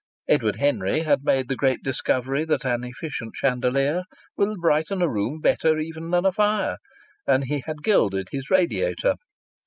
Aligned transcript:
Edward 0.27 0.55
Henry 0.55 1.01
had 1.01 1.23
made 1.23 1.47
the 1.47 1.55
great 1.55 1.83
discovery 1.83 2.43
that 2.45 2.65
an 2.65 2.83
efficient 2.83 3.35
chandelier 3.35 4.05
will 4.35 4.57
brighten 4.59 4.99
a 4.99 5.07
room 5.07 5.39
better 5.39 5.77
even 5.77 6.09
than 6.09 6.25
a 6.25 6.31
fire, 6.31 6.77
and 7.27 7.43
he 7.43 7.61
had 7.67 7.83
gilded 7.83 8.29
his 8.31 8.49
radiator. 8.49 9.13